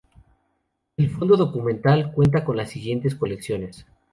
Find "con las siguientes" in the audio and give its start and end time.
2.43-3.13